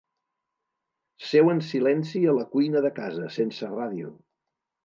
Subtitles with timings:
[1.31, 4.15] Seu en silenci a la cuina de casa, sense ràdio.